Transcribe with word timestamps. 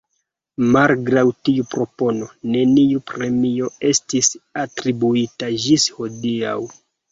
Malgraŭ 0.75 1.23
tiu 1.49 1.65
propono, 1.73 2.29
neniu 2.55 3.03
premio 3.13 3.69
estis 3.91 4.33
atribuita 4.65 5.53
ĝis 5.69 5.89
hodiaŭ. 6.01 6.59